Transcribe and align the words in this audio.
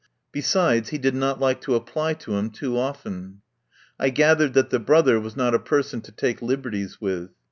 Besides, 0.31 0.89
he 0.89 0.97
did 0.97 1.13
not 1.13 1.39
like 1.39 1.61
to 1.61 1.75
apply 1.75 2.15
to 2.15 2.35
him 2.35 2.49
too 2.49 2.75
often. 2.75 3.41
I 3.99 4.09
gathered 4.09 4.53
that 4.55 4.71
the 4.71 4.79
brother 4.79 5.19
was 5.19 5.35
not 5.37 5.53
a 5.53 5.59
person 5.59 6.01
to 6.01 6.11
take 6.11 6.41
liberties 6.41 6.99
with. 6.99 7.29